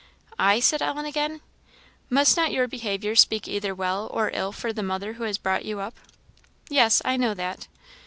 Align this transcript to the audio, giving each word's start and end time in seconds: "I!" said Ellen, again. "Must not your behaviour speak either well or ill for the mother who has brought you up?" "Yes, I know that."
"I!" 0.39 0.59
said 0.59 0.81
Ellen, 0.81 1.05
again. 1.05 1.41
"Must 2.09 2.35
not 2.35 2.51
your 2.51 2.67
behaviour 2.67 3.13
speak 3.15 3.47
either 3.47 3.75
well 3.75 4.09
or 4.11 4.31
ill 4.33 4.51
for 4.51 4.73
the 4.73 4.81
mother 4.81 5.13
who 5.13 5.25
has 5.25 5.37
brought 5.37 5.63
you 5.63 5.79
up?" 5.79 5.99
"Yes, 6.71 7.03
I 7.05 7.17
know 7.17 7.35
that." 7.35 7.67